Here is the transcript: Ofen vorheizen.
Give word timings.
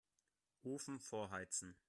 Ofen 0.63 0.99
vorheizen. 0.99 1.75